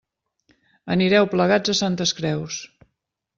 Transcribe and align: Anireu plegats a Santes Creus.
Anireu 0.95 1.27
plegats 1.33 1.75
a 1.75 1.77
Santes 1.83 2.15
Creus. 2.21 2.59